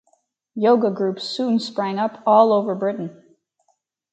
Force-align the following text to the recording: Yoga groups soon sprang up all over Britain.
Yoga 0.55 0.89
groups 0.89 1.21
soon 1.23 1.59
sprang 1.59 1.99
up 1.99 2.23
all 2.25 2.53
over 2.53 2.73
Britain. 2.73 3.23